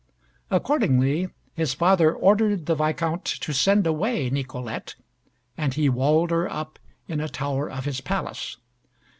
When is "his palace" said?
7.85-8.57